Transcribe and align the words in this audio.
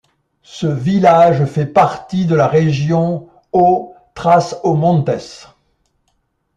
Ce 0.41 0.65
village 0.65 1.45
fait 1.45 1.67
partie 1.67 2.25
de 2.25 2.33
la 2.33 2.47
région 2.47 3.29
Haut 3.51 3.93
Trás-os-Montes. 4.15 5.45